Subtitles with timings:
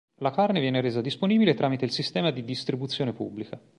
[0.21, 3.61] La carne viene resa disponibile tramite il sistema di distribuzione pubblica.